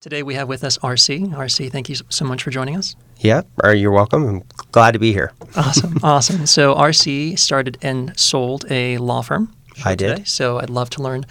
[0.00, 1.34] Today we have with us RC.
[1.34, 2.94] RC, thank you so much for joining us.
[3.18, 4.28] Yeah, you're welcome.
[4.28, 5.32] I'm glad to be here.
[5.56, 6.46] Awesome, awesome.
[6.46, 9.52] So RC started and sold a law firm.
[9.84, 10.08] I did.
[10.10, 10.24] Today.
[10.24, 11.24] So I'd love to learn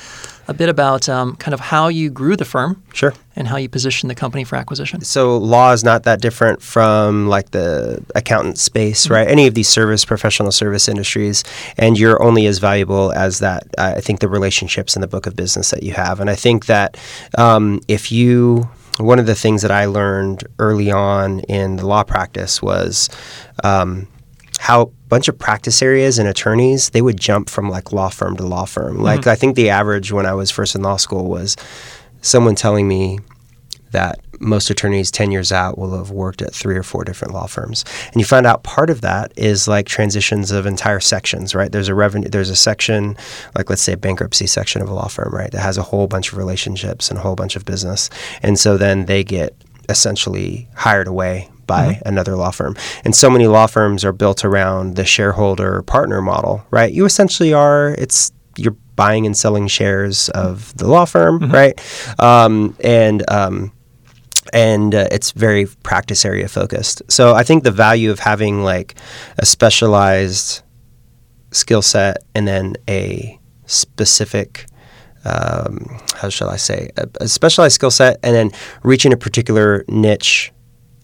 [0.48, 3.14] a bit about um, kind of how you grew the firm Sure.
[3.36, 5.02] and how you positioned the company for acquisition.
[5.02, 9.28] So law is not that different from like the accountant space, right?
[9.28, 11.44] Any of these service professional service industries,
[11.78, 13.64] and you're only as valuable as that.
[13.78, 16.68] I think the relationships in the book of business that you have, and I think
[16.68, 16.98] that
[17.38, 18.70] um, if you
[19.00, 23.10] one of the things that I learned early on in the law practice was
[23.64, 24.08] um,
[24.68, 28.36] how a bunch of practice areas and attorneys they would jump from like law firm
[28.36, 28.96] to law firm.
[28.96, 29.04] Mm-hmm.
[29.04, 31.56] Like I think the average when I was first in law school was
[32.22, 33.20] someone telling me
[33.92, 37.46] that most attorneys 10 years out will have worked at three or four different law
[37.46, 37.86] firms.
[38.08, 41.72] And you find out part of that is like transitions of entire sections right?
[41.72, 43.16] There's a revenue there's a section
[43.56, 46.08] like let's say a bankruptcy section of a law firm right that has a whole
[46.08, 48.10] bunch of relationships and a whole bunch of business.
[48.44, 49.56] And so then they get
[49.88, 52.76] essentially hired away by another law firm.
[53.04, 56.92] And so many law firms are built around the shareholder partner model, right?
[56.92, 61.80] You essentially are it's you're buying and selling shares of the law firm, right?
[62.20, 63.72] Um, and um,
[64.54, 67.02] and uh, it's very practice area focused.
[67.10, 68.96] So I think the value of having like
[69.38, 70.64] a specialized
[71.52, 74.66] skill set and then a specific
[75.26, 78.52] um, how shall I say a, a specialized skill set and then
[78.84, 80.54] reaching a particular niche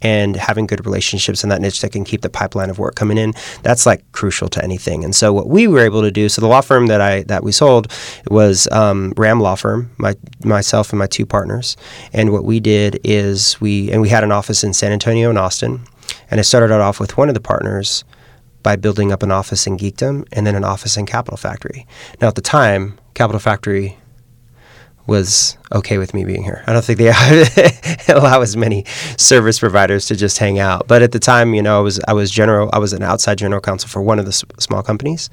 [0.04, 3.18] and having good relationships in that niche that can keep the pipeline of work coming
[3.18, 5.04] in that's like crucial to anything.
[5.04, 7.44] And so what we were able to do so the law firm that i that
[7.44, 7.92] we sold
[8.30, 11.78] was um, ram law firm my myself and my two partners.
[12.12, 15.40] And what we did is we and we had an office in san antonio and
[15.40, 15.86] austin.
[16.30, 18.04] And i started out off with one of the partners
[18.62, 21.86] by building up an office in geekdom and then an office in capital factory.
[22.22, 23.98] Now at the time capital factory
[25.06, 26.64] was okay with me being here.
[26.66, 27.09] I don't think they
[28.14, 28.86] allow as many
[29.18, 30.88] service providers to just hang out.
[30.88, 33.38] But at the time, you know, I was I was general I was an outside
[33.38, 35.30] general counsel for one of the s- small companies,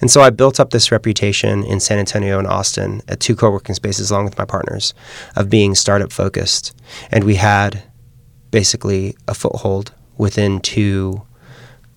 [0.00, 3.74] and so I built up this reputation in San Antonio and Austin at two co-working
[3.74, 4.94] spaces along with my partners
[5.36, 6.74] of being startup focused,
[7.10, 7.82] and we had
[8.50, 11.22] basically a foothold within two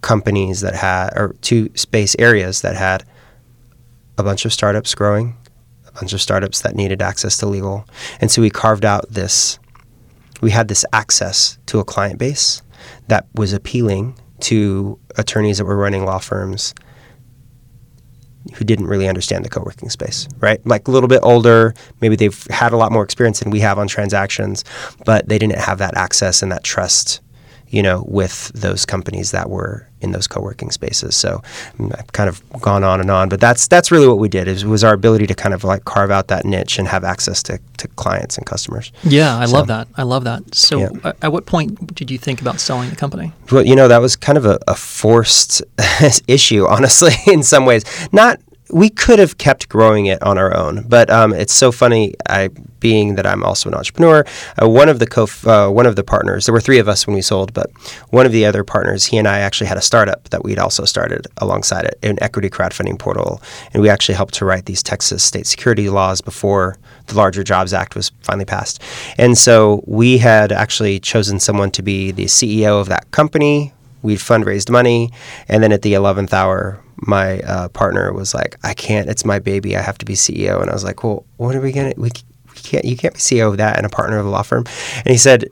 [0.01, 3.06] companies that had or two space areas that had
[4.17, 5.38] a bunch of startups growing
[5.93, 7.87] bunch of startups that needed access to legal.
[8.19, 9.59] And so we carved out this,
[10.41, 12.61] we had this access to a client base
[13.07, 16.73] that was appealing to attorneys that were running law firms
[18.55, 20.65] who didn't really understand the co-working space, right?
[20.65, 23.79] Like a little bit older, maybe they've had a lot more experience than we have
[23.79, 24.65] on transactions,
[25.05, 27.21] but they didn't have that access and that trust,
[27.67, 31.15] you know, with those companies that were in those co-working spaces.
[31.15, 31.41] So
[31.79, 34.47] mm, I've kind of gone on and on, but that's that's really what we did.
[34.47, 37.41] Is was our ability to kind of like carve out that niche and have access
[37.43, 38.91] to, to clients and customers.
[39.03, 39.87] Yeah, I So- love that.
[39.95, 40.53] I love that.
[40.53, 41.11] So Yeah.
[41.21, 43.31] at what point did you think about selling the company?
[43.51, 45.61] Well, you know, that was kind of a, a forced
[46.27, 47.83] issue, honestly, in some ways.
[48.11, 48.39] Not
[48.73, 52.16] we could have kept growing it on our own, but um, it's so funny.
[52.28, 54.25] I, being that I'm also an entrepreneur,
[54.61, 56.45] uh, one of the co uh, one of the partners.
[56.45, 57.72] There were three of us when we sold, but
[58.09, 60.85] one of the other partners, he and I actually had a startup that we'd also
[60.85, 63.41] started alongside it, an equity crowdfunding portal,
[63.73, 67.73] and we actually helped to write these Texas state security laws before the Larger Jobs
[67.73, 68.81] Act was finally passed.
[69.17, 73.72] And so we had actually chosen someone to be the CEO of that company
[74.03, 75.11] we'd fundraised money
[75.47, 79.39] and then at the 11th hour my uh, partner was like i can't it's my
[79.39, 81.93] baby i have to be ceo and i was like well what are we gonna
[81.97, 82.11] we,
[82.53, 84.65] we can't you can't be ceo of that and a partner of a law firm.
[84.97, 85.49] And he said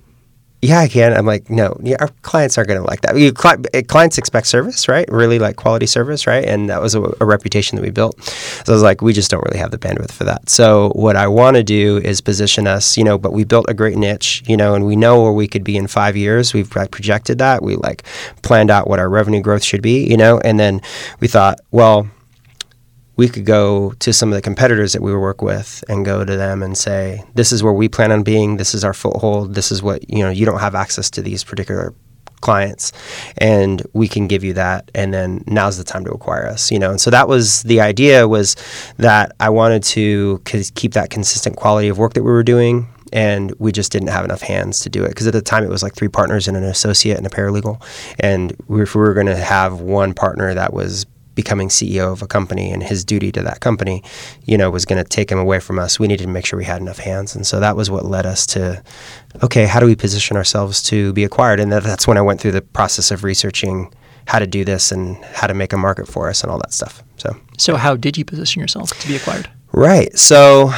[0.62, 1.14] yeah, I can.
[1.14, 3.18] I'm like, no, yeah, our clients aren't going to like that.
[3.18, 3.34] You,
[3.74, 5.10] eh, clients expect service, right?
[5.12, 6.46] Really like quality service, right?
[6.46, 8.22] And that was a, a reputation that we built.
[8.24, 10.50] So I was like, we just don't really have the bandwidth for that.
[10.50, 13.74] So what I want to do is position us, you know, but we built a
[13.74, 16.54] great niche, you know, and we know where we could be in five years.
[16.54, 17.64] We've like, projected that.
[17.64, 18.04] We like
[18.44, 20.82] planned out what our revenue growth should be, you know, and then
[21.20, 22.08] we thought, well,
[23.22, 26.36] we could go to some of the competitors that we work with and go to
[26.36, 28.58] them and say, "This is where we plan on being.
[28.58, 29.54] This is our foothold.
[29.54, 30.32] This is what you know.
[30.32, 31.94] You don't have access to these particular
[32.42, 32.92] clients,
[33.38, 34.90] and we can give you that.
[34.96, 36.72] And then now's the time to acquire us.
[36.72, 36.90] You know.
[36.90, 38.56] And so that was the idea was
[38.98, 40.42] that I wanted to
[40.74, 42.88] keep that consistent quality of work that we were doing.
[43.14, 45.70] And we just didn't have enough hands to do it because at the time it
[45.70, 47.76] was like three partners and an associate and a paralegal.
[48.20, 51.06] And if we were going to have one partner that was
[51.42, 54.04] becoming CEO of a company and his duty to that company,
[54.46, 56.00] you know, was going to take him away from us.
[56.00, 57.36] We needed to make sure we had enough hands.
[57.36, 58.82] And so that was what led us to,
[59.46, 61.60] okay, how do we position ourselves to be acquired?
[61.60, 63.94] And that's when I went through the process of researching
[64.28, 66.74] how to do this and how to make a market for us and all that
[66.74, 67.04] stuff.
[67.18, 69.50] So, So how did you position yourself to be acquired?
[69.74, 70.16] right.
[70.18, 70.72] So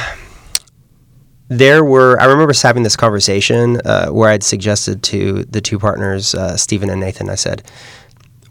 [1.48, 6.34] there were I remember having this conversation uh, where I'd suggested to the two partners,
[6.34, 7.28] uh, Stephen and Nathan.
[7.28, 7.62] I said,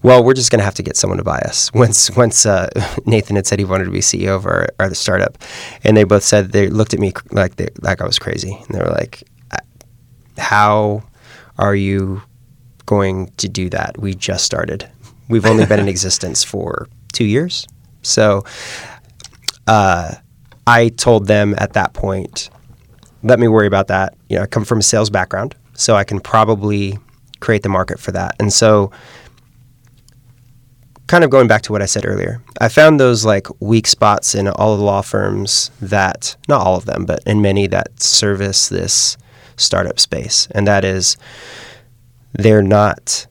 [0.03, 2.69] "Well, we're just going to have to get someone to buy us." Once once uh,
[3.05, 5.37] Nathan had said he wanted to be CEO of our, our startup,
[5.83, 8.75] and they both said they looked at me like they, like I was crazy, and
[8.75, 9.23] they were like,
[10.37, 11.03] "How
[11.57, 12.21] are you
[12.85, 13.97] going to do that?
[13.97, 14.89] We just started.
[15.29, 17.67] We've only been in existence for two years."
[18.03, 18.43] So
[19.67, 20.15] uh,
[20.67, 22.49] I told them at that point,
[23.23, 24.15] let me worry about that.
[24.29, 26.97] You know, I come from a sales background, so I can probably
[27.39, 28.35] create the market for that.
[28.39, 28.91] And so,
[31.07, 34.35] kind of going back to what I said earlier, I found those like weak spots
[34.35, 38.01] in all of the law firms that, not all of them, but in many that
[38.01, 39.17] service this
[39.55, 40.47] startup space.
[40.51, 41.17] And that is,
[42.33, 43.27] they're not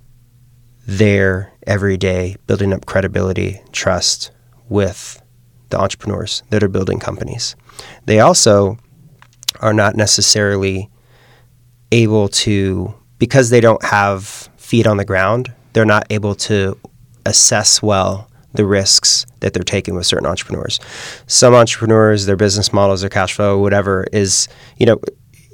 [0.87, 4.31] there every day building up credibility, trust
[4.69, 5.23] with
[5.71, 7.57] the entrepreneurs that are building companies.
[8.05, 8.79] They also
[9.61, 10.91] are not necessarily
[11.91, 14.25] able to, because they don't have
[14.57, 16.79] feet on the ground, they're not able to
[17.27, 20.79] assess well the risks that they're taking with certain entrepreneurs.
[21.27, 25.01] Some entrepreneurs, their business models, their cash flow, whatever is, you know,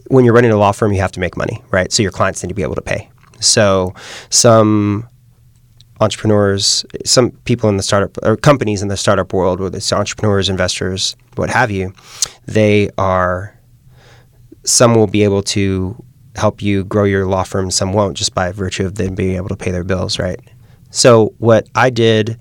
[0.09, 1.93] when you're running a law firm, you have to make money, right?
[1.93, 3.11] So your clients need to be able to pay.
[3.41, 3.95] So
[4.31, 5.09] some
[6.01, 10.49] entrepreneurs, some people in the startup or companies in the startup world, whether it's entrepreneurs,
[10.49, 11.93] investors, what have you,
[12.47, 13.59] they are
[14.65, 15.97] some will be able to
[16.37, 19.49] help you grow your law firm, some won't just by virtue of them being able
[19.49, 20.41] to pay their bills, right?
[20.91, 22.39] So what I did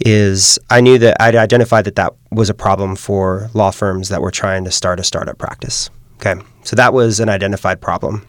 [0.00, 4.22] is I knew that I'd identified that that was a problem for law firms that
[4.22, 5.90] were trying to start a startup practice.
[6.16, 6.40] Okay.
[6.64, 8.26] So that was an identified problem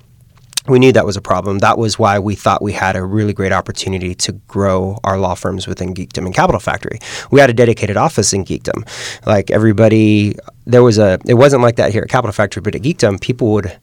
[0.67, 1.59] we knew that was a problem.
[1.59, 5.33] That was why we thought we had a really great opportunity to grow our law
[5.33, 6.99] firms within Geekdom and Capital Factory.
[7.31, 8.87] We had a dedicated office in Geekdom.
[9.25, 10.35] Like everybody,
[10.65, 13.51] there was a, it wasn't like that here at Capital Factory, but at Geekdom, people
[13.53, 13.77] would,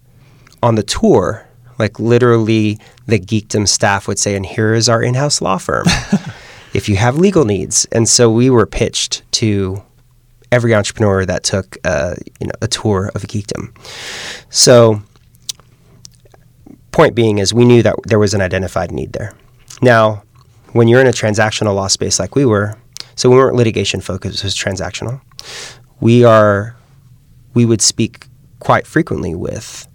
[0.63, 1.48] on the tour,
[1.79, 5.87] like literally the Geekdom staff would say, and here is our in house law firm
[6.75, 7.87] if you have legal needs.
[7.93, 9.83] And so we were pitched to
[10.51, 13.75] every entrepreneur that took uh, you know, a tour of Geekdom.
[14.51, 15.03] So,
[16.93, 19.35] point being is we knew that there was an identified need there.
[19.83, 20.23] Now,
[20.73, 22.77] when you're in a transactional law space like we were,
[23.15, 25.21] so we weren't litigation focused, it was transactional.
[26.01, 26.77] We are,
[27.55, 28.27] we would speak
[28.61, 29.88] quite frequently with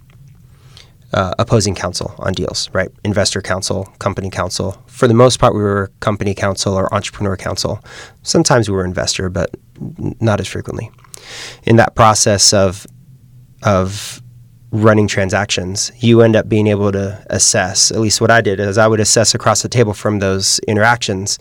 [1.13, 2.89] uh, opposing counsel on deals, right?
[3.03, 4.81] Investor counsel, company counsel.
[4.87, 7.79] For the most part, we were company counsel or entrepreneur counsel.
[8.23, 9.55] Sometimes we were investor, but
[10.19, 10.91] not as frequently.
[11.63, 12.85] In that process of
[13.63, 14.21] of
[14.71, 18.77] running transactions, you end up being able to assess, at least what I did is
[18.77, 21.37] I would assess across the table from those interactions,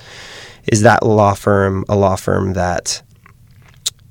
[0.71, 3.03] is that law firm a law firm that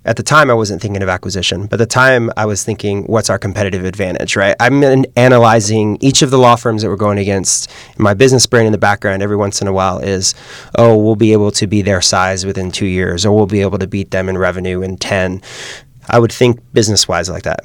[0.03, 3.03] at the time I wasn't thinking of acquisition, but at the time I was thinking,
[3.03, 4.55] what's our competitive advantage, right?
[4.59, 7.69] I'm analyzing each of the law firms that we're going against.
[7.97, 10.33] My business brain in the background every once in a while is,
[10.75, 13.77] oh, we'll be able to be their size within two years, or we'll be able
[13.77, 15.41] to beat them in revenue in 10.
[16.09, 17.61] I would think business wise like that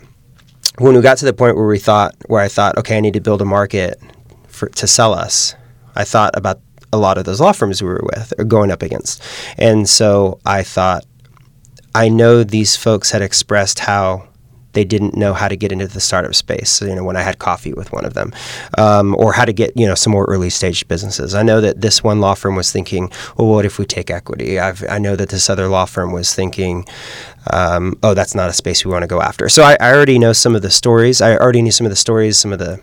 [0.78, 3.14] when we got to the point where we thought, where I thought, okay, I need
[3.14, 4.00] to build a market
[4.48, 5.54] for, to sell us,
[5.94, 6.60] I thought about
[6.92, 9.22] a lot of those law firms we were with or going up against.
[9.58, 11.04] And so I thought,
[11.96, 14.28] I know these folks had expressed how
[14.74, 16.82] they didn't know how to get into the startup space.
[16.82, 18.34] You know, when I had coffee with one of them,
[18.76, 21.34] um, or how to get you know some more early stage businesses.
[21.34, 24.60] I know that this one law firm was thinking, well, what if we take equity?
[24.60, 26.84] I've, i know that this other law firm was thinking,
[27.50, 29.48] um, oh, that's not a space we want to go after.
[29.48, 31.22] So I, I already know some of the stories.
[31.22, 32.78] I already knew some of the stories, some of the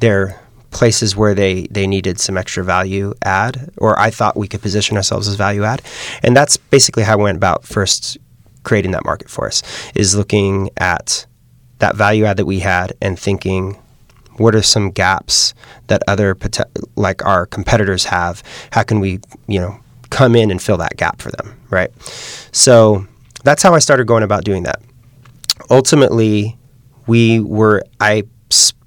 [0.00, 0.40] their
[0.72, 4.96] places where they they needed some extra value add, or I thought we could position
[4.96, 5.82] ourselves as value add,
[6.24, 8.18] and that's basically how I went about first
[8.62, 9.62] creating that market for us
[9.94, 11.26] is looking at
[11.78, 13.78] that value add that we had and thinking
[14.36, 15.52] what are some gaps
[15.88, 16.36] that other
[16.96, 18.42] like our competitors have?
[18.70, 19.78] How can we you know
[20.10, 21.90] come in and fill that gap for them right?
[22.52, 23.06] So
[23.44, 24.80] that's how i started going about doing that.
[25.70, 26.56] Ultimately
[27.06, 28.22] we were i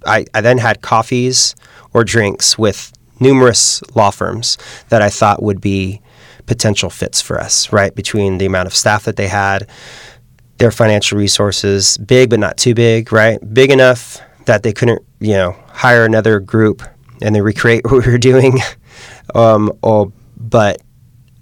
[0.05, 1.55] i, I then had coffees
[1.94, 4.58] or drinks with numerous law firms
[4.89, 6.01] that i thought would be
[6.45, 7.93] potential fits for us, right?
[7.93, 9.67] Between the amount of staff that they had,
[10.57, 13.39] their financial resources, big but not too big, right?
[13.53, 16.81] Big enough that they couldn't, you know, hire another group
[17.21, 18.59] and then recreate what we were doing,
[19.35, 20.81] um, or, but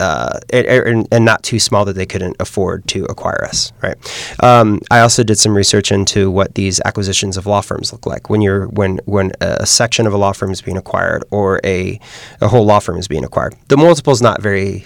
[0.03, 3.72] uh, and, and, not too small that they couldn't afford to acquire us.
[3.81, 3.95] Right.
[4.43, 8.29] Um, I also did some research into what these acquisitions of law firms look like
[8.29, 12.00] when you're when when a section of a law firm is being acquired or a
[12.41, 13.55] a whole law firm is being acquired.
[13.69, 14.86] The multiple is not very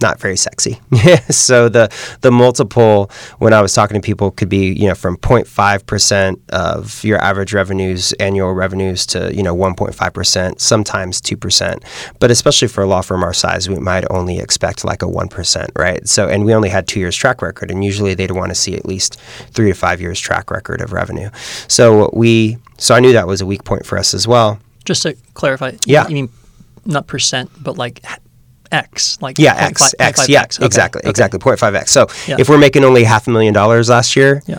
[0.00, 0.80] not very sexy.
[1.30, 1.88] so the
[2.22, 6.40] the multiple when I was talking to people could be you know from 0.5 percent
[6.50, 11.84] of your average revenues, annual revenues to you know 1.5 percent, sometimes two percent.
[12.18, 15.28] But especially for a law firm our size, we might only expect like a one
[15.28, 16.06] percent, right?
[16.08, 18.74] So and we only had two years track record, and usually they'd want to see
[18.76, 19.20] at least
[19.52, 21.30] three to five years track record of revenue.
[21.68, 24.58] So we so I knew that was a weak point for us as well.
[24.84, 26.08] Just to clarify, Yeah.
[26.08, 26.28] you mean
[26.86, 28.02] not percent, but like
[28.72, 30.58] X, like Yeah, 0.5 X, X, 0.5 yeah, X.
[30.58, 31.10] Okay, exactly, okay.
[31.10, 31.88] exactly, 0.5x.
[31.88, 32.36] So Yeah.
[32.38, 34.58] if we're making only half a million dollars last year, Yeah.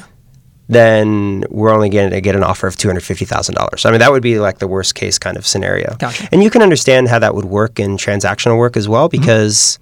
[0.68, 3.86] then we're only going to get an offer of two hundred fifty thousand dollars.
[3.86, 5.96] I mean, that would be like the worst case kind of scenario.
[6.00, 6.27] Gotcha.
[6.32, 9.22] And you can understand how that would work in transactional work as well, Mm-hmm.
[9.22, 9.80] because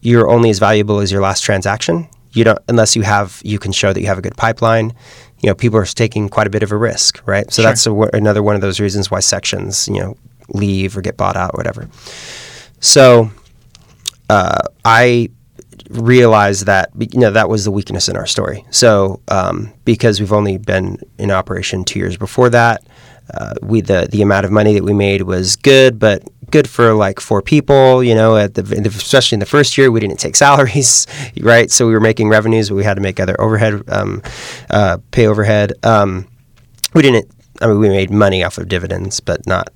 [0.00, 2.08] you're only as valuable as your last transaction.
[2.32, 4.92] You don't unless you have you can show that you have a good pipeline.
[5.42, 7.50] You know, people are taking quite a bit of a risk, right?
[7.52, 7.70] So Sure.
[7.70, 10.16] that's a, another one of those reasons why sections, you know,
[10.48, 11.88] leave or get bought out, or whatever.
[12.86, 13.30] So
[14.30, 15.30] uh, I
[15.90, 18.64] realized that you know that was the weakness in our story.
[18.70, 22.84] So um, because we've only been in operation two years before that,
[23.34, 26.94] uh, we the the amount of money that we made was good, but good for
[26.94, 28.04] like four people.
[28.04, 31.08] You know, at the especially in the first year, we didn't take salaries,
[31.40, 31.70] right?
[31.70, 34.22] So we were making revenues, but we had to make other overhead, um,
[34.70, 35.72] uh, pay overhead.
[35.82, 36.28] Um,
[36.94, 37.28] we didn't.
[37.60, 39.70] I mean, we made money off of dividends, but not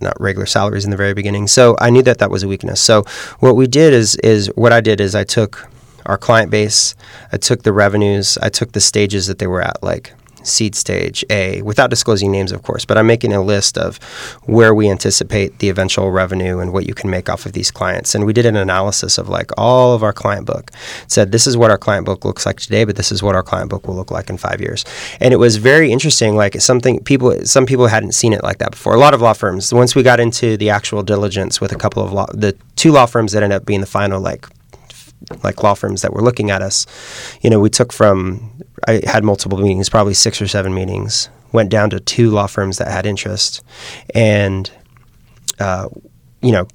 [0.00, 1.46] not- regular salaries in the very beginning.
[1.48, 2.80] So I knew that that was a weakness.
[2.80, 3.04] So
[3.40, 5.66] what we did is is what I did is I took
[6.06, 6.94] our client base,
[7.32, 10.12] I took the revenues, I took the stages that they were at, like
[10.46, 12.84] seed stage A, without disclosing names, of course.
[12.84, 13.96] But I'm making a list of
[14.44, 18.14] where we anticipate the eventual revenue and what you can make off of these clients.
[18.14, 20.70] And we did an analysis of like all of our client book.
[21.08, 23.42] said this is what our client book looks like today, but this is what our
[23.42, 24.84] client book will look like in five years.
[25.20, 26.36] And it was very interesting.
[26.36, 28.94] Like something people, some people hadn't seen it like that before.
[28.94, 29.72] A lot of law firms.
[29.72, 33.06] Once we got into the actual diligence with a couple of law, the two law
[33.06, 34.46] firms that ended up being the final like
[35.42, 36.86] like law firms that were looking at us,
[37.40, 38.52] you know, we took from
[38.86, 42.78] I had multiple meetings, probably six or seven meetings, went down to two law firms
[42.78, 43.62] that had interest,
[44.14, 44.70] and
[45.58, 45.88] uh,
[46.42, 46.66] you know,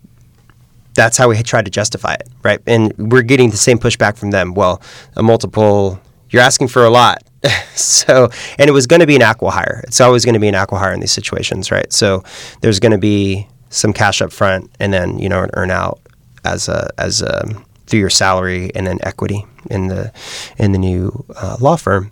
[0.96, 2.60] that's how we tried to justify it, right?
[2.66, 4.54] And we're getting the same pushback from them.
[4.54, 4.82] Well,
[5.16, 6.00] a multiple,
[6.30, 7.24] you're asking for a lot.
[7.76, 9.84] so, and it was going to be an acquihire.
[9.84, 11.92] It's always going to be an acquihire in these situations, right?
[11.94, 12.24] So,
[12.62, 16.02] there's going to be some cash up front, and then you know an earn out
[16.44, 17.46] as a as a
[17.86, 20.12] through your salary, and then equity in the
[20.58, 22.12] in the new uh, law firm.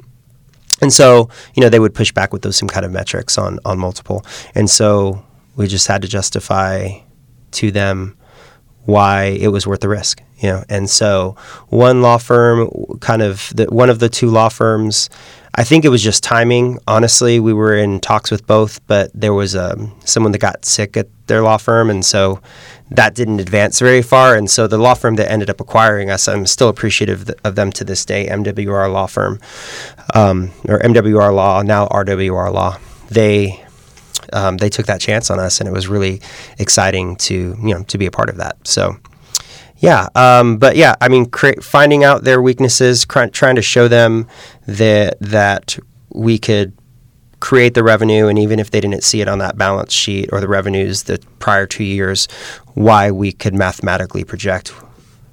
[0.81, 3.59] And so, you know, they would push back with those same kind of metrics on
[3.65, 4.25] on multiple.
[4.55, 5.23] And so
[5.55, 6.89] we just had to justify
[7.51, 8.15] to them
[8.85, 10.63] why it was worth the risk, you know.
[10.69, 11.35] And so
[11.69, 12.69] one law firm
[13.01, 15.09] kind of the, one of the two law firms
[15.59, 16.77] I think it was just timing.
[16.87, 20.95] Honestly, we were in talks with both, but there was um, someone that got sick
[20.95, 22.39] at their law firm, and so
[22.91, 24.35] that didn't advance very far.
[24.35, 27.71] And so the law firm that ended up acquiring us, I'm still appreciative of them
[27.71, 29.39] to this day, MWR Law Firm,
[30.13, 32.77] um, or MWR Law, now RWR Law.
[33.09, 33.63] They
[34.33, 36.21] um, they took that chance on us, and it was really
[36.59, 38.57] exciting to you know to be a part of that.
[38.67, 38.97] So.
[39.79, 43.87] Yeah, um, but yeah, I mean, cre- finding out their weaknesses, cr- trying to show
[43.87, 44.27] them
[44.65, 45.77] that that
[46.13, 46.73] we could
[47.39, 50.41] create the revenue, and even if they didn't see it on that balance sheet or
[50.41, 52.27] the revenues the prior two years,
[52.73, 54.73] why we could mathematically project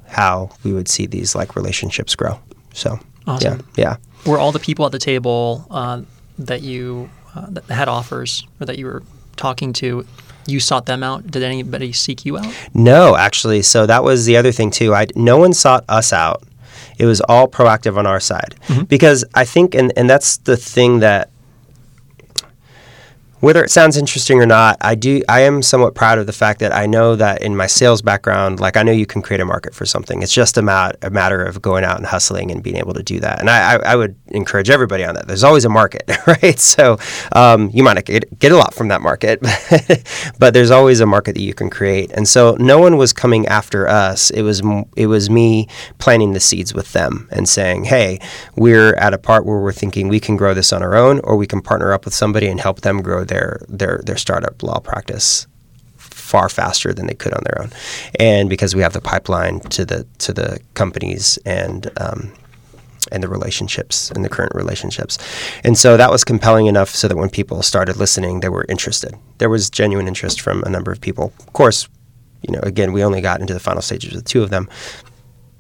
[0.09, 2.39] how we would see these like relationships grow.
[2.75, 3.67] So, Awesome.
[3.77, 3.97] yeah,
[4.27, 4.31] yeah.
[4.31, 6.03] Were all the people at the table uh,
[6.39, 9.03] that you uh, that had offers or that you were
[9.37, 10.07] talking to,
[10.47, 11.27] you sought them out?
[11.31, 12.53] Did anybody seek you out?
[12.75, 13.63] No, actually.
[13.63, 14.95] So that was the other thing too.
[14.95, 16.43] I no one sought us out.
[16.99, 18.85] It was all proactive on our side mm-hmm.
[18.85, 21.31] because I think, and and that's the thing that.
[23.45, 25.21] Whether it sounds interesting or not, I do.
[25.29, 28.59] I am somewhat proud of the fact that I know that in my sales background,
[28.59, 30.23] like I know you can create a market for something.
[30.23, 33.03] It's just a, mat, a matter of going out and hustling and being able to
[33.03, 33.41] do that.
[33.41, 35.27] And I, I, I would encourage everybody on that.
[35.27, 36.59] There's always a market, right?
[36.59, 36.97] So
[37.33, 39.41] um, you might not get, get a lot from that market,
[40.39, 42.13] but there's always a market that you can create.
[42.13, 44.31] And so no one was coming after us.
[44.31, 44.63] It was
[44.97, 48.21] it was me planting the seeds with them and saying, hey,
[48.57, 51.37] we're at a part where we're thinking we can grow this on our own, or
[51.37, 54.63] we can partner up with somebody and help them grow their their their their startup
[54.63, 55.47] law practice
[55.97, 57.71] far faster than they could on their own,
[58.21, 62.33] and because we have the pipeline to the to the companies and um,
[63.13, 65.19] and the relationships and the current relationships,
[65.65, 69.15] and so that was compelling enough so that when people started listening, they were interested.
[69.39, 71.33] There was genuine interest from a number of people.
[71.41, 71.89] Of course,
[72.43, 74.69] you know, again, we only got into the final stages with two of them,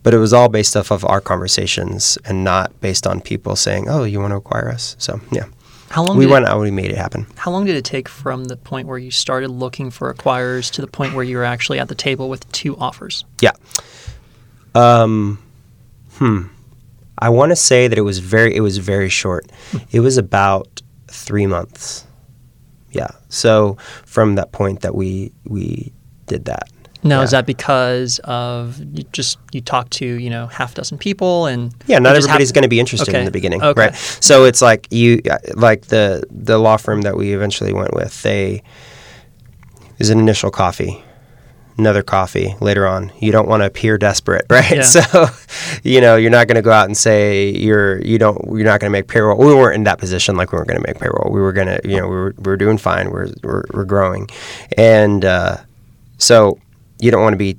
[0.04, 3.88] but it was all based off of our conversations and not based on people saying,
[3.88, 5.46] "Oh, you want to acquire us?" So yeah,
[5.90, 6.60] How long we did went it, out.
[6.60, 7.26] We made it happen.
[7.36, 10.80] how long did it take from the point where you started looking for acquirers to
[10.80, 13.24] the point where you were actually at the table with two offers?
[13.40, 13.52] Yeah.
[14.74, 15.42] Um,
[16.14, 16.42] hmm.
[17.18, 19.50] I want to say that it was very it was very short.
[19.92, 22.06] It was about three months.
[22.90, 23.10] Yeah.
[23.28, 25.92] So from that point that we we
[26.26, 26.68] did that.
[27.04, 30.96] Now, is that because of you just you talk to you know half a dozen
[30.98, 33.78] people and Yeah, not everybody's have- going to be interested in the beginning, Okay.
[33.80, 33.94] right?
[33.94, 35.20] So it's like you,
[35.54, 38.22] like the the law firm that we eventually went with.
[38.22, 38.62] They
[39.98, 41.04] is an initial coffee,
[41.78, 43.12] another coffee later on.
[43.20, 44.70] You don't want to appear desperate, right?
[44.76, 44.82] Yeah.
[44.82, 45.26] So,
[45.82, 48.80] you know, you're not going to go out and say you're you don't you're not
[48.80, 49.38] going to make payroll.
[49.38, 51.30] We weren't in that position like we weren't going to make payroll.
[51.32, 53.10] We were going to, you know, we were we were doing fine.
[53.10, 54.28] We're we're, we're growing,
[54.78, 55.58] and uh,
[56.18, 56.58] so
[57.04, 57.58] you don't want to be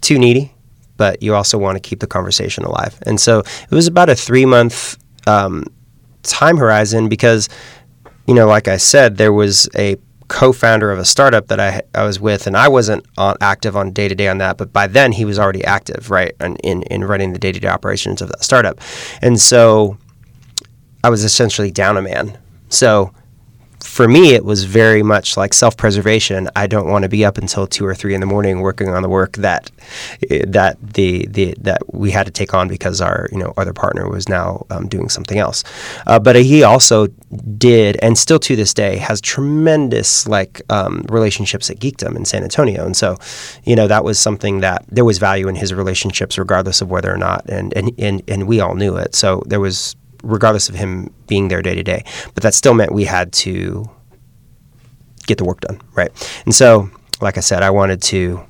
[0.00, 0.52] too needy,
[0.96, 2.98] but you also want to keep the conversation alive.
[3.06, 5.64] And so it was about a three month um,
[6.24, 7.48] time horizon because,
[8.26, 12.02] you know, like I said, there was a co-founder of a startup that I, I
[12.04, 14.88] was with, and I wasn't on, active on day to day on that, but by
[14.88, 18.20] then he was already active, right, in, in, in running the day to day operations
[18.20, 18.80] of that startup.
[19.22, 19.98] And so
[21.04, 22.36] I was essentially down a man.
[22.70, 23.12] So
[23.82, 26.48] for me, it was very much like self-preservation.
[26.54, 29.02] I don't want to be up until two or three in the morning working on
[29.02, 29.70] the work that
[30.46, 34.08] that the, the that we had to take on because our you know other partner
[34.08, 35.64] was now um, doing something else.
[36.06, 37.06] Uh, but he also
[37.56, 42.42] did, and still to this day, has tremendous like um, relationships at Geekdom in San
[42.42, 43.16] Antonio, and so
[43.64, 47.12] you know that was something that there was value in his relationships, regardless of whether
[47.12, 49.14] or not, and and and, and we all knew it.
[49.14, 52.04] So there was regardless of him being there day to day.
[52.34, 53.88] But that still meant we had to
[55.26, 56.10] get the work done, right?
[56.44, 58.40] And so, like I said, I wanted to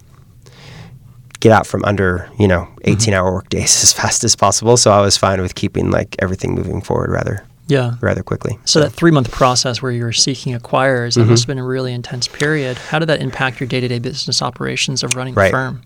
[1.40, 4.76] get out from under, you know, 18 hour work days as fast as possible.
[4.76, 7.94] So I was fine with keeping like everything moving forward rather Yeah.
[8.02, 8.58] rather quickly.
[8.66, 11.20] So that three month process where you were seeking acquirers, Mm-hmm.
[11.20, 12.76] that must have been a really intense period.
[12.76, 15.46] How did that impact your day to day business operations of running Right.
[15.48, 15.82] the firm?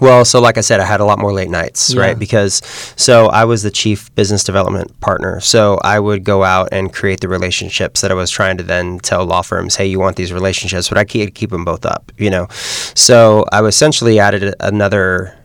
[0.00, 2.00] Well, so like I said, I had a lot more late nights, Yeah.
[2.02, 2.18] right?
[2.18, 2.60] Because
[2.96, 5.40] so I was the chief business development partner.
[5.40, 8.98] So I would go out and create the relationships that I was trying to then
[8.98, 12.12] tell law firms, hey, you want these relationships, but I can't keep them both up,
[12.18, 12.46] you know?
[12.94, 15.36] So I essentially added another,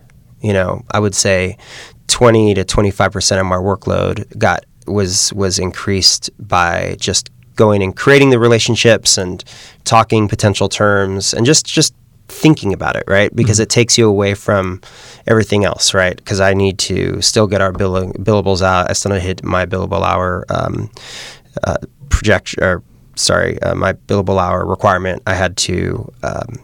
[0.41, 1.57] you know, I would say
[2.07, 8.31] 20 to 25% of my workload got was was increased by just going and creating
[8.31, 9.43] the relationships and
[9.83, 11.93] talking potential terms and just just
[12.31, 13.35] thinking about it, right?
[13.35, 14.81] Because it takes you away from
[15.27, 16.15] everything else, right?
[16.15, 18.89] Because I need to still get our bill- billables out.
[18.89, 20.89] I still need to hit my billable hour um,
[21.63, 21.77] uh,
[22.09, 22.83] projection, or
[23.15, 25.21] sorry, uh, my billable hour requirement.
[25.27, 26.55] I had to um,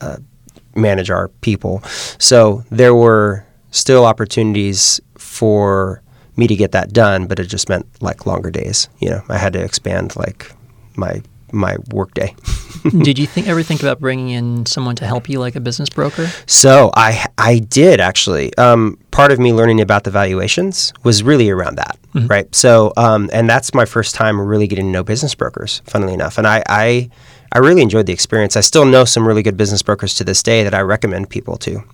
[0.00, 0.18] uh,
[0.76, 1.82] manage our people.
[2.18, 6.02] So there were still opportunities for
[6.36, 8.88] me to get that done, but it just meant like longer days.
[8.98, 10.50] You know, I had to expand like
[10.96, 11.22] my
[11.54, 12.34] my workday.
[13.02, 15.88] did you think ever think about bringing in someone to help you, like a business
[15.88, 16.26] broker?
[16.46, 18.54] So I I did actually.
[18.56, 22.52] Um, part of me learning about the valuations was really around that, right?
[22.54, 25.82] So um, and that's my first time really getting to know business brokers.
[25.86, 27.10] Funnily enough, and I, I
[27.52, 28.56] I really enjoyed the experience.
[28.56, 31.56] I still know some really good business brokers to this day that I recommend people
[31.58, 31.84] to.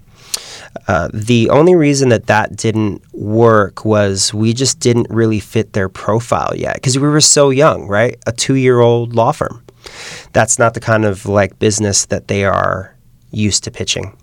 [0.87, 5.88] Uh, the only reason that that didn't work was we just didn't really fit their
[5.88, 8.16] profile yet because we were so young, right?
[8.26, 9.64] A two-year-old law firm.
[10.33, 12.96] That's not the kind of like business that they are
[13.30, 14.16] used to pitching,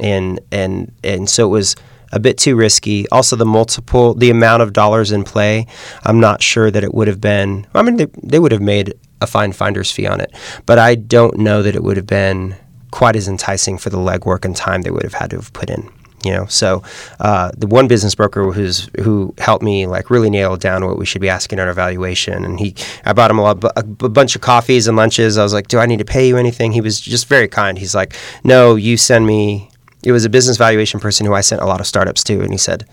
[0.00, 1.76] and and and so it was
[2.12, 3.08] a bit too risky.
[3.08, 5.66] Also, the multiple, the amount of dollars in play,
[6.04, 7.66] I'm not sure that it would have been.
[7.74, 10.32] I mean, they, they would have made a fine finder's fee on it,
[10.66, 12.56] but I don't know that it would have been
[12.94, 15.68] quite as enticing for the legwork and time they would have had to have put
[15.68, 15.90] in.
[16.24, 16.84] You know, so
[17.18, 21.04] uh, the one business broker who's who helped me like really nail down what we
[21.04, 24.08] should be asking on our valuation, and he, I bought him a, lot, a, b-
[24.08, 25.36] bunch of coffees and lunches.
[25.36, 27.76] I was like, "Do I need to pay you anything?" He was just very kind.
[27.76, 29.68] He's like, "No, you send me."
[30.02, 32.52] It was a business valuation person who I sent a lot of startups to, and
[32.52, 32.86] he said,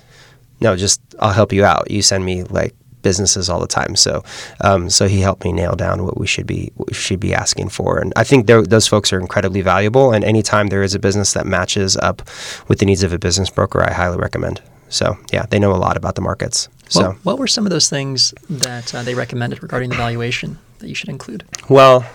[0.59, 1.89] "No, just I'll help you out.
[1.89, 4.23] You send me like businesses all the time." So,
[4.61, 7.69] um, so he helped me nail down what we should be we should be asking
[7.69, 10.11] for, and I think those folks are incredibly valuable.
[10.11, 12.21] And anytime there is a business that matches up
[12.67, 14.61] with the needs of a business broker, I highly recommend.
[14.89, 16.67] So, yeah, they know a lot about the markets.
[16.89, 20.57] So, What, what were some of those things that uh, they recommended regarding the valuation
[20.79, 21.45] that you should include?
[21.69, 22.05] Well,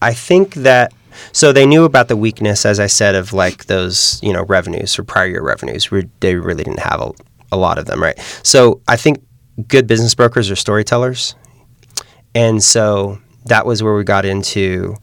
[0.00, 0.92] I think that
[1.32, 4.98] so they knew about the weakness, as I said, of like those you know revenues
[4.98, 5.90] or prior year revenues.
[5.90, 7.12] We, they really didn't have a,
[7.52, 8.18] a lot of them, right?
[8.42, 9.22] So I think
[9.68, 11.34] good business brokers are storytellers,
[12.34, 14.96] and so that was where we got into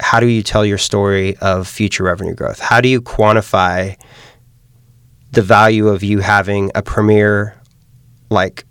[0.00, 2.58] how do you tell your story of future revenue growth?
[2.58, 3.96] How do you quantify
[5.32, 7.60] the value of you having a premier
[8.30, 8.64] like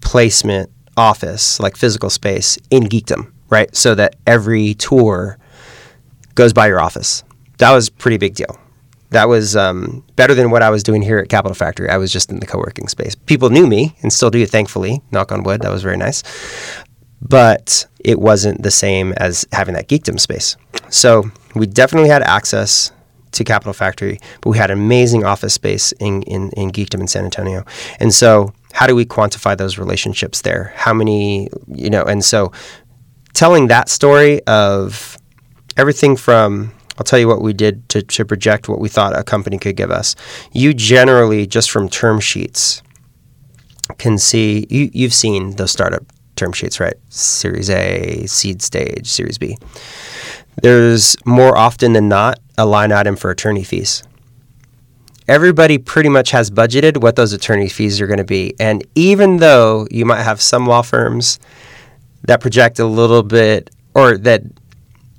[0.00, 3.74] placement office, like physical space in geekdom, right?
[3.74, 5.38] So that every tour
[6.34, 7.22] goes by your office.
[7.58, 8.58] That was pretty big deal.
[9.12, 11.88] That was um, better than what I was doing here at Capital Factory.
[11.88, 13.14] I was just in the co-working space.
[13.14, 15.02] People knew me and still do, thankfully.
[15.10, 15.60] Knock on wood.
[15.62, 16.22] That was very nice.
[17.20, 20.56] But it wasn't the same as having that geekdom space.
[20.88, 22.90] So we definitely had access
[23.32, 27.24] to Capital Factory, but we had amazing office space in, in, in geekdom in San
[27.24, 27.64] Antonio.
[28.00, 30.72] And so how do we quantify those relationships there?
[30.74, 32.52] How many, you know, and so
[33.34, 35.16] telling that story of
[35.76, 39.24] everything from I'll tell you what we did to, to project what we thought a
[39.24, 40.14] company could give us.
[40.52, 42.82] You generally, just from term sheets,
[43.98, 46.04] can see you, you've seen those startup
[46.36, 46.94] term sheets, right?
[47.08, 49.56] Series A, seed stage, Series B.
[50.62, 54.02] There's more often than not a line item for attorney fees.
[55.28, 58.54] Everybody pretty much has budgeted what those attorney fees are going to be.
[58.58, 61.38] And even though you might have some law firms
[62.24, 64.42] that project a little bit or that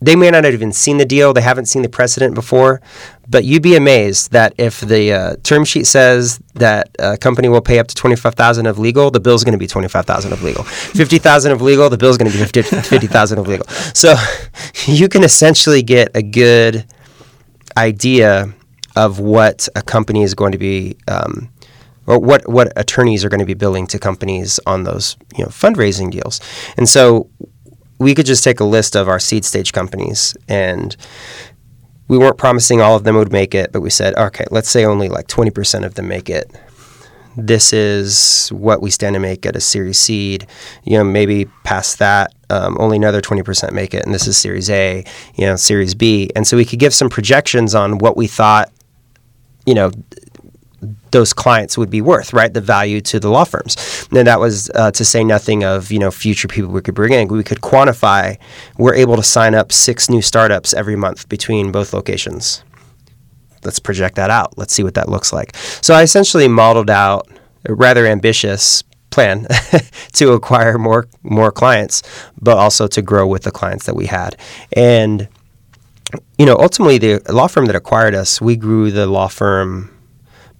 [0.03, 2.81] they may not have even seen the deal, they haven't seen the precedent before,
[3.29, 7.61] but you'd be amazed that if the uh, term sheet says that a company will
[7.61, 10.63] pay up to 25,000 of legal, the bill's going to be 25,000 of legal.
[10.63, 13.65] 50,000 of legal, the bill's going to be 50,000 of legal.
[13.93, 14.15] So
[14.85, 16.85] you can essentially get a good
[17.77, 18.53] idea
[18.95, 21.49] of what a company is going to be um,
[22.05, 25.49] or what what attorneys are going to be billing to companies on those you know
[25.49, 26.41] fundraising deals.
[26.77, 27.29] And so
[28.03, 30.95] we could just take a list of our seed stage companies and
[32.07, 34.85] we weren't promising all of them would make it, but we said, okay, let's say
[34.85, 36.51] only like 20% of them make it.
[37.35, 40.45] This is what we stand to make at a series seed.
[40.83, 44.69] You know, maybe past that, um, only another 20% make it, and this is series
[44.69, 45.03] A,
[45.35, 46.29] you know, series B.
[46.35, 48.71] And so we could give some projections on what we thought,
[49.65, 49.91] you know,
[51.13, 52.53] those clients would be worth, right?
[52.53, 54.07] The value to the law firms.
[54.11, 57.13] And that was uh, to say nothing of you know future people we could bring
[57.13, 57.29] in.
[57.29, 58.37] We could quantify.
[58.77, 62.63] We're able to sign up six new startups every month between both locations.
[63.63, 64.57] Let's project that out.
[64.57, 65.55] Let's see what that looks like.
[65.55, 67.29] So I essentially modeled out
[67.65, 69.47] a rather ambitious plan
[70.13, 72.01] to acquire more more clients,
[72.41, 74.35] but also to grow with the clients that we had.
[74.75, 75.29] And
[76.37, 79.92] you know, ultimately, the law firm that acquired us, we grew the law firm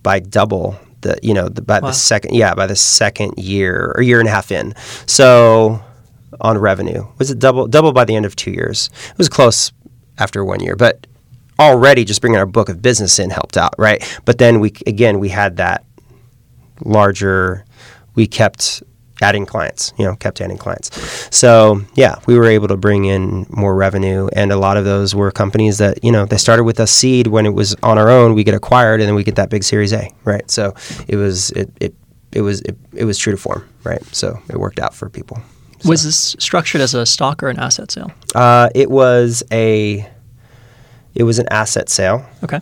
[0.04, 1.88] by double the you know the, by wow.
[1.88, 4.74] the second yeah by the second year or year and a half in.
[5.06, 5.82] So
[6.42, 8.89] on revenue was it double double by the end of two years?
[9.10, 9.72] It was close
[10.18, 11.08] after one year, but
[11.60, 14.04] already just bringing our book of business in helped out, right?
[14.26, 15.86] But then we again we had that
[16.84, 17.66] larger.
[18.16, 18.84] We kept
[19.24, 20.92] adding clients, you know, kept adding clients.
[21.36, 25.16] So yeah, we were able to bring in more revenue, and a lot of those
[25.16, 28.10] were companies that you know they started with a seed when it was on our
[28.10, 28.36] own.
[28.36, 30.50] We get acquired, and then we get that big Series A, right?
[30.52, 30.74] So
[31.08, 31.96] it was it it,
[32.32, 34.04] it was it, it was true to form, right?
[34.14, 35.38] So it worked out for people.
[35.80, 35.90] So.
[35.90, 38.12] Was this structured as a stock or an asset sale?
[38.36, 40.08] Uh, it was a
[41.16, 42.26] it was an asset sale.
[42.44, 42.60] Okay.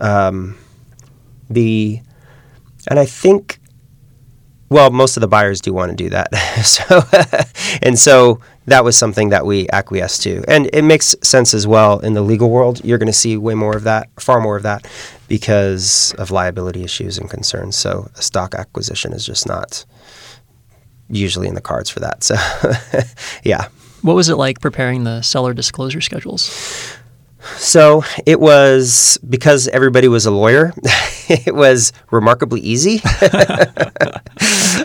[0.00, 0.56] Um,
[1.50, 2.00] the
[2.88, 3.57] and I think
[4.70, 6.34] well, most of the buyers do want to do that.
[6.64, 7.00] so,
[7.82, 12.00] and so that was something that we acquiesced to, and it makes sense as well
[12.00, 12.84] in the legal world.
[12.84, 14.86] You're going to see way more of that, far more of that,
[15.26, 17.76] because of liability issues and concerns.
[17.76, 19.84] So, a stock acquisition is just not
[21.08, 22.22] usually in the cards for that.
[22.22, 22.36] So,
[23.44, 23.68] yeah.
[24.02, 26.96] What was it like preparing the seller disclosure schedules?
[27.56, 30.72] So it was because everybody was a lawyer.
[31.28, 33.00] it was remarkably easy.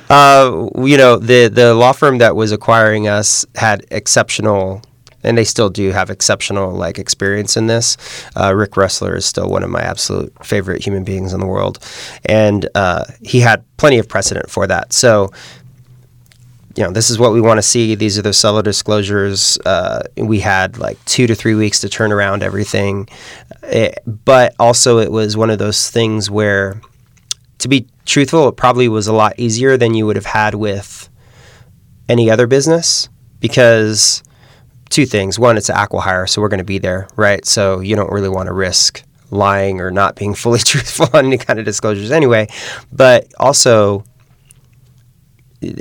[0.10, 4.82] uh, you know, the the law firm that was acquiring us had exceptional,
[5.24, 7.98] and they still do have exceptional like experience in this.
[8.36, 11.80] Uh, Rick Ressler is still one of my absolute favorite human beings in the world,
[12.26, 14.94] and uh, he had plenty of precedent for that.
[14.94, 15.32] So
[16.76, 17.96] you know, this is what we want to see.
[17.96, 19.60] These are the seller disclosures.
[19.66, 23.08] Uh, we had like two to three weeks to turn around everything.
[23.64, 26.82] It, eh, but also, it was one of those things where,
[27.60, 31.10] to be truthful, it probably was a lot easier than you would have had with
[32.10, 33.08] any other business
[33.40, 34.24] because
[34.90, 35.38] two things.
[35.38, 37.46] One, it's acqui-hire, so we're going to be there, right?
[37.46, 41.38] So you don't really want to risk lying or not being fully truthful on any
[41.38, 42.48] kind of disclosures anyway.
[42.92, 44.04] But also,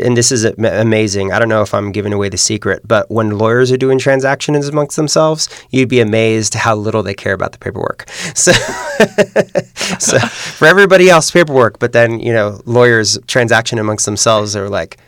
[0.01, 1.33] and this is amazing.
[1.33, 4.69] I don't know if I'm giving away the secret, but when lawyers are doing transactions
[4.69, 8.09] amongst themselves, you'd be amazed how little they care about the paperwork.
[8.35, 8.53] So,
[9.99, 14.99] so for everybody else, paperwork, but then you know, lawyers transaction amongst themselves are like,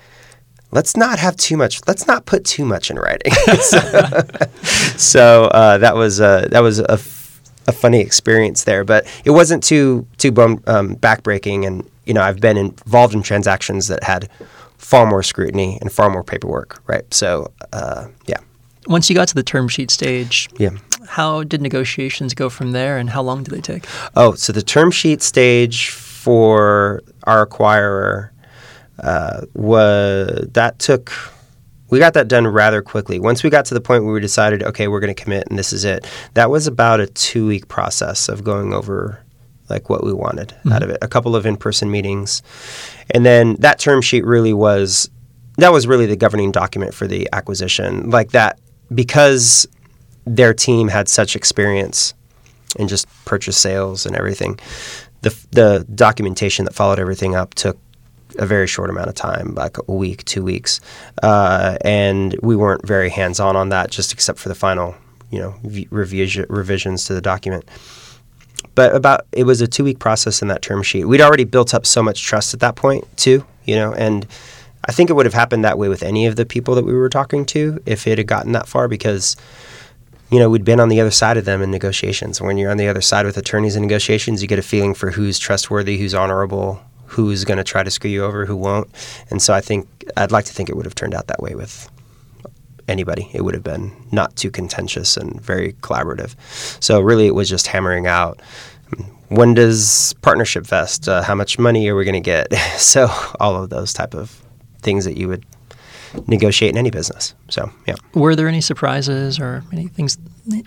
[0.74, 1.80] let's not have too much.
[1.86, 3.32] Let's not put too much in writing.
[3.60, 3.80] so,
[4.96, 6.98] so uh, that was uh, that was a,
[7.72, 11.66] funny experience there, but it wasn't too too bone um, backbreaking.
[11.66, 14.28] And you know, I've been involved in transactions that had
[14.84, 17.12] far more scrutiny and far more paperwork, right?
[17.12, 18.36] So, uh, yeah.
[18.86, 20.70] Once you got to the term sheet stage, yeah.
[21.08, 23.86] how did negotiations go from there, and how long did they take?
[24.14, 28.28] Oh, so the term sheet stage for our acquirer
[28.98, 31.10] uh, was that took
[31.88, 33.18] we got that done rather quickly.
[33.18, 35.58] Once we got to the point where we decided, okay, we're going to commit and
[35.58, 36.06] this is it.
[36.34, 39.23] That was about a two week process of going over
[39.68, 40.72] like what we wanted mm-hmm.
[40.72, 40.98] out of it.
[41.02, 42.42] A couple of in person meetings,
[43.10, 45.10] and then that term sheet really was
[45.58, 48.10] that was really the governing document for the acquisition.
[48.10, 48.58] Like that
[48.94, 49.66] because
[50.26, 52.14] their team had such experience
[52.78, 54.58] in just purchase sales and everything.
[55.22, 57.78] The the documentation that followed everything up took
[58.38, 60.80] a very short amount of time, like a week, two weeks,
[61.22, 64.94] uh, and we weren't very hands on on that, just except for the final,
[65.30, 67.64] you know, v- revision, revisions to the document.
[68.74, 71.04] But about it was a two week process in that term sheet.
[71.04, 74.26] We'd already built up so much trust at that point too, you know, and
[74.86, 76.92] I think it would have happened that way with any of the people that we
[76.92, 79.36] were talking to if it had gotten that far because
[80.30, 82.40] you know, we'd been on the other side of them in negotiations.
[82.40, 85.10] When you're on the other side with attorneys in negotiations, you get a feeling for
[85.10, 88.88] who's trustworthy, who's honorable, who's going to try to screw you over, who won't.
[89.30, 91.54] And so I think I'd like to think it would have turned out that way
[91.54, 91.88] with
[92.88, 93.30] anybody.
[93.32, 96.34] It would have been not too contentious and very collaborative.
[96.82, 98.40] So really, it was just hammering out.
[99.28, 101.08] When does partnership vest?
[101.08, 102.52] Uh, how much money are we going to get?
[102.76, 103.08] so
[103.40, 104.42] all of those type of
[104.82, 105.44] things that you would
[106.28, 107.34] negotiate in any business.
[107.48, 107.94] So yeah.
[108.14, 110.18] Were there any surprises or any things,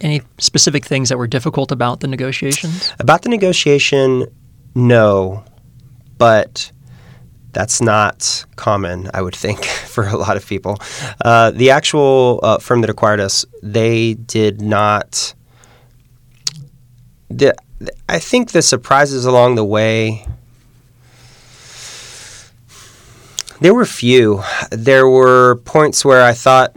[0.01, 2.91] any specific things that were difficult about the negotiations?
[2.99, 4.25] About the negotiation,
[4.75, 5.45] no
[6.17, 6.71] but
[7.53, 10.77] that's not common, I would think, for a lot of people.
[11.23, 15.33] Uh, the actual uh, firm that acquired us, they did not.
[17.29, 17.55] The,
[18.07, 20.25] I think the surprises along the way.
[23.59, 24.43] There were few.
[24.69, 26.75] There were points where I thought,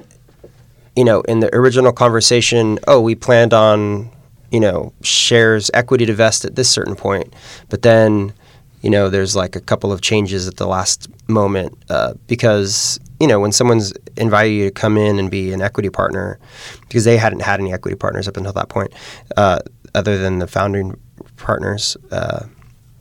[0.97, 4.11] you know, in the original conversation, oh, we planned on,
[4.51, 7.35] you know, shares equity to vest at this certain point,
[7.69, 8.33] but then
[8.81, 13.27] you know, there's like a couple of changes at the last moment uh, because you
[13.27, 16.39] know when someone's invited you to come in and be an equity partner
[16.83, 18.93] because they hadn't had any equity partners up until that point,
[19.37, 19.59] uh,
[19.95, 20.99] other than the founding
[21.37, 21.97] partners.
[22.11, 22.47] Uh,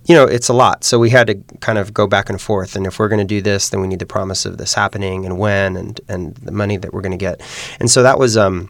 [0.05, 0.83] you know, it's a lot.
[0.83, 2.75] So we had to kind of go back and forth.
[2.75, 5.23] And if we're going to do this, then we need the promise of this happening
[5.23, 7.41] and when and and the money that we're going to get.
[7.79, 8.35] And so that was.
[8.35, 8.69] Um,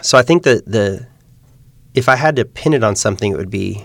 [0.00, 1.06] so I think that the
[1.94, 3.84] if I had to pin it on something, it would be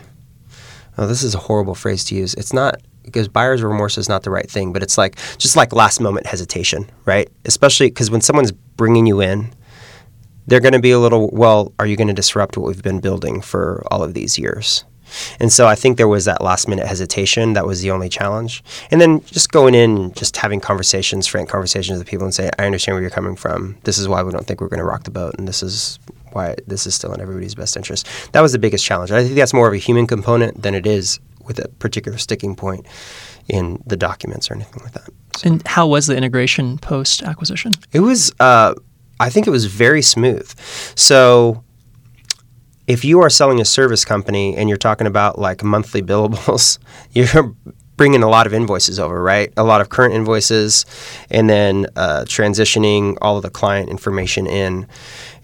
[0.98, 2.34] oh, this is a horrible phrase to use.
[2.36, 5.74] It's not because buyer's remorse is not the right thing, but it's like just like
[5.74, 7.30] last moment hesitation, right?
[7.46, 9.54] Especially because when someone's bringing you in,
[10.46, 13.00] they're going to be a little, well, are you going to disrupt what we've been
[13.00, 14.84] building for all of these years?
[15.40, 17.54] And so I think there was that last minute hesitation.
[17.54, 18.64] That was the only challenge.
[18.92, 22.66] And then just going in, just having conversations, frank conversations with people and saying, I
[22.66, 23.78] understand where you're coming from.
[23.84, 25.36] This is why we don't think we're going to rock the boat.
[25.38, 26.00] And this is
[26.38, 28.08] why this is still in everybody's best interest.
[28.32, 29.12] That was the biggest challenge.
[29.12, 32.56] I think that's more of a human component than it is with a particular sticking
[32.56, 32.86] point
[33.48, 35.10] in the documents or anything like that.
[35.38, 35.50] So.
[35.50, 37.74] And how was the integration post acquisition?
[37.92, 38.76] It was, uh,
[39.20, 40.48] I think it was very smooth.
[40.96, 41.64] So
[42.88, 46.80] if you are selling a service company and you're talking about like monthly billables,
[47.12, 47.56] you're
[47.98, 49.52] bringing a lot of invoices over, right?
[49.58, 50.86] A lot of current invoices,
[51.30, 54.88] and then uh, transitioning all of the client information in.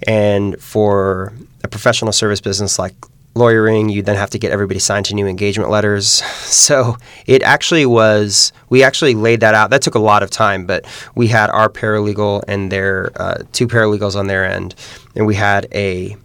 [0.07, 2.93] And for a professional service business like
[3.35, 6.21] lawyering, you then have to get everybody signed to new engagement letters.
[6.53, 9.69] So it actually was, we actually laid that out.
[9.71, 13.67] That took a lot of time, but we had our paralegal and their uh, two
[13.67, 14.75] paralegals on their end,
[15.13, 16.15] and we had a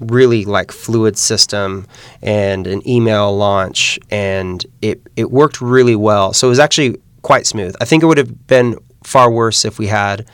[0.00, 1.86] really like fluid system
[2.22, 6.32] and an email launch, and it, it worked really well.
[6.32, 7.74] So it was actually quite smooth.
[7.80, 10.26] I think it would have been far worse if we had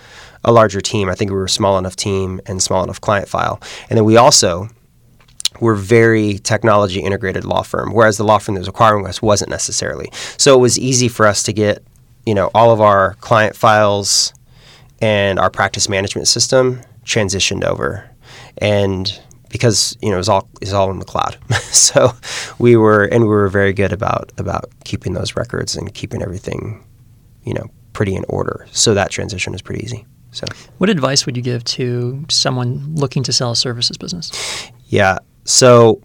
[0.45, 1.09] a larger team.
[1.09, 3.61] I think we were a small enough team and small enough client file.
[3.89, 4.69] And then we also
[5.61, 9.51] were very technology integrated law firm, whereas the law firm that was acquiring us wasn't
[9.51, 10.09] necessarily.
[10.37, 11.85] So it was easy for us to get,
[12.27, 14.33] you know, all of our client files
[15.01, 18.11] and our practice management system transitioned over.
[18.59, 19.21] And
[19.53, 21.37] because you know it was all is all in the cloud.
[21.61, 22.13] so
[22.59, 26.85] we were and we were very good about about keeping those records and keeping everything,
[27.45, 28.67] you know, pretty in order.
[28.73, 30.07] So that transition was pretty easy.
[30.33, 30.47] So,
[30.79, 34.33] what advice would you give to someone looking to sell a services business?
[34.87, 35.19] Yeah.
[35.45, 36.01] So,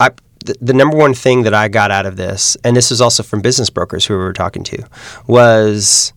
[0.00, 0.10] I
[0.46, 3.22] the, the number one thing that I got out of this, and this is also
[3.22, 4.82] from business brokers who we were talking to,
[5.26, 6.14] was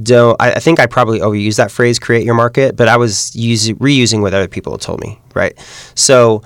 [0.00, 3.34] don't I, I, think I probably overuse that phrase create your market, but I was
[3.34, 5.58] using reusing what other people told me, right?
[5.94, 6.42] So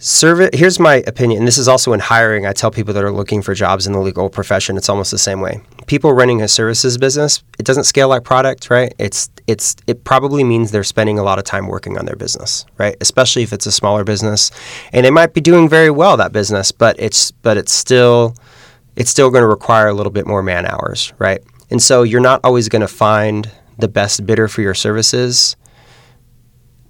[0.00, 3.42] service here's my opinion this is also in hiring i tell people that are looking
[3.42, 5.60] for jobs in the legal profession it's almost the same way.
[5.86, 8.94] People running a services business it doesn't scale like product right?
[8.98, 12.64] It's it's it probably means they're spending a lot of time working on their business
[12.78, 12.96] right?
[13.02, 14.50] Especially if it's a smaller business
[14.94, 18.34] and they might be doing very well that business but it's but it's still
[18.96, 22.20] it's still going to require a little bit more man hours right and so you're
[22.20, 25.56] not always going to find the best bidder for your services.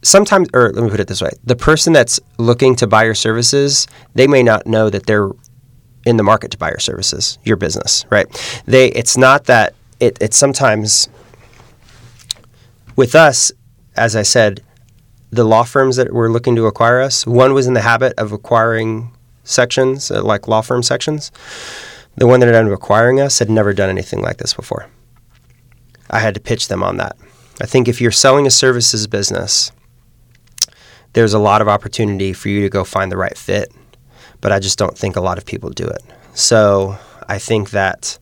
[0.03, 3.15] Sometimes or let me put it this way the person that's looking to buy your
[3.15, 5.29] services they may not know that they're
[6.07, 8.27] in the market to buy your services your business right?
[8.65, 11.11] They it's not that it, it's sometimes
[12.97, 13.53] with us
[13.97, 14.63] as i said
[15.31, 18.33] the law firms that were looking to acquire us one was in the habit of
[18.33, 19.11] acquiring
[19.45, 21.31] sections uh, like law firm sections
[22.21, 24.87] the one that ended up acquiring us had never done anything like this before
[26.09, 27.17] i had to pitch them on that
[27.61, 29.73] i think if you're selling a services business
[31.13, 33.73] there's a lot of opportunity for you to go find the right fit,
[34.41, 36.03] but I just don't think a lot of people do it.
[36.35, 38.19] So I think that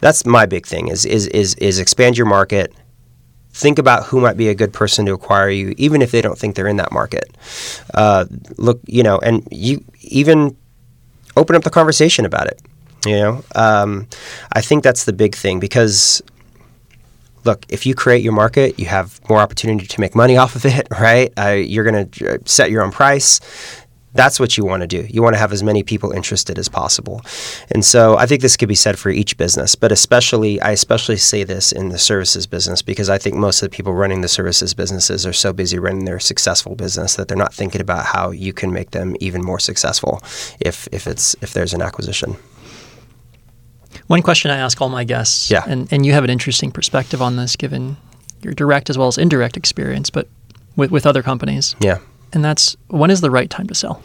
[0.00, 2.74] that's my big thing is is is is expand your market.
[3.50, 6.36] Think about who might be a good person to acquire you, even if they don't
[6.36, 7.36] think they're in that market.
[7.94, 8.24] Uh,
[8.58, 10.56] look, you know, and you even
[11.36, 12.60] open up the conversation about it.
[13.06, 14.08] You know, um,
[14.52, 16.22] I think that's the big thing because
[17.44, 20.64] look, if you create your market, you have more opportunity to make money off of
[20.64, 21.32] it, right?
[21.38, 23.40] Uh, you're going to set your own price.
[24.14, 25.08] That's what you want to do.
[25.10, 27.20] You want to have as many people interested as possible.
[27.72, 31.16] And so I think this could be said for each business, but especially, I especially
[31.16, 34.28] say this in the services business because I think most of the people running the
[34.28, 38.30] services businesses are so busy running their successful business that they're not thinking about how
[38.30, 40.20] you can make them even more successful
[40.60, 42.36] if, if, it's, if there's an acquisition.
[44.06, 45.64] One question I ask all my guests, Yeah.
[45.66, 47.96] and, and you have an interesting perspective on this given
[48.42, 50.28] your direct as well as indirect experience, but
[50.76, 51.74] with, with other companies.
[51.80, 51.98] Yeah.
[52.32, 54.02] And that's when is the right time to sell?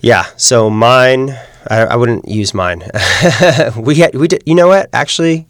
[0.00, 0.24] Yeah.
[0.36, 1.30] So mine,
[1.68, 2.80] I, I wouldn't use mine.
[3.76, 4.42] we had, we did.
[4.46, 4.88] You know what?
[4.92, 5.46] Actually,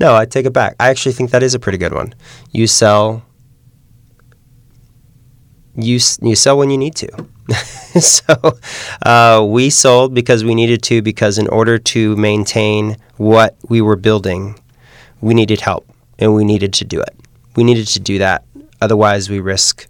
[0.00, 0.14] no.
[0.16, 0.74] I take it back.
[0.80, 2.14] I actually think that is a pretty good one.
[2.52, 3.23] You sell.
[5.76, 7.08] You you sell when you need to.
[8.00, 8.58] so
[9.04, 13.96] uh, we sold because we needed to because in order to maintain what we were
[13.96, 14.58] building,
[15.20, 15.86] we needed help
[16.18, 17.14] and we needed to do it.
[17.56, 18.44] We needed to do that.
[18.80, 19.86] Otherwise, we risk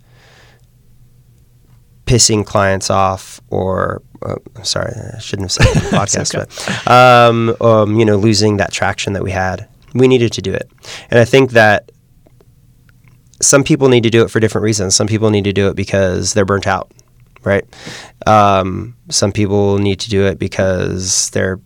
[2.07, 6.47] pissing clients off or uh, I'm sorry, I shouldn't have said the podcast, okay.
[6.87, 9.68] but um, um, you know, losing that traction that we had.
[9.94, 10.68] We needed to do it,
[11.11, 11.92] and I think that
[13.40, 14.94] some people need to do it for different reasons.
[14.94, 16.90] Some people need to do it because they're burnt out,
[17.42, 17.64] right?
[18.27, 21.61] Um, some people need to do it because their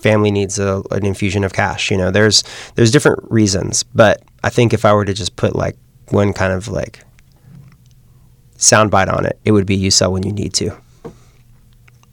[0.00, 1.90] family needs a, an infusion of cash.
[1.90, 5.54] You know, there's there's different reasons, but I think if I were to just put
[5.56, 5.76] like
[6.10, 7.04] one kind of like
[8.58, 10.76] soundbite on it, it would be you sell when you need to.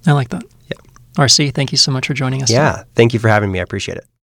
[0.06, 0.44] I like that.
[0.68, 0.78] Yeah.
[1.24, 2.50] RC, thank you so much for joining us.
[2.50, 2.60] today.
[2.60, 2.84] Yeah.
[2.96, 3.60] Thank you for having me.
[3.60, 4.06] I appreciate it.